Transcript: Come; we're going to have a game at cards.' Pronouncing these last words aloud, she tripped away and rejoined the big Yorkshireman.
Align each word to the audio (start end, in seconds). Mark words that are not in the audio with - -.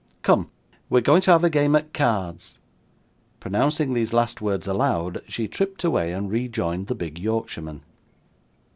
Come; 0.23 0.49
we're 0.89 1.01
going 1.01 1.21
to 1.21 1.31
have 1.31 1.43
a 1.43 1.49
game 1.51 1.75
at 1.75 1.93
cards.' 1.93 2.57
Pronouncing 3.39 3.93
these 3.93 4.13
last 4.13 4.41
words 4.41 4.65
aloud, 4.65 5.21
she 5.27 5.47
tripped 5.47 5.83
away 5.83 6.11
and 6.11 6.31
rejoined 6.31 6.87
the 6.87 6.95
big 6.95 7.19
Yorkshireman. 7.19 7.83